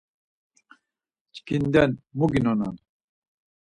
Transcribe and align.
Çkinden 1.35 1.91
mu 2.17 2.27
ginonan? 2.33 2.75